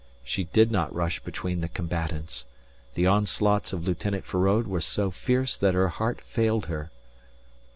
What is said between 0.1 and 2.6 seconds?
She did not rush between the combatants.